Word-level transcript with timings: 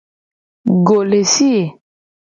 Go 0.85 0.97
le 1.09 1.21
fi 1.33 1.47
ye. 1.55 1.63